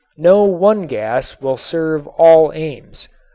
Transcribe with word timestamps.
No 0.17 0.45
one 0.45 0.87
gas 0.87 1.39
will 1.39 1.57
serve 1.57 2.07
all 2.17 2.51
aims. 2.55 3.07